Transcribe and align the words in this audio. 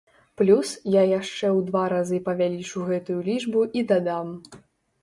Плюс 0.41 0.67
я 0.93 1.03
яшчэ 1.09 1.45
ў 1.49 1.59
два 1.67 1.83
разы 1.95 2.21
павялічу 2.31 2.87
гэтую 2.89 3.21
лічбу 3.31 3.69
і 3.81 3.87
дадам. 3.95 4.39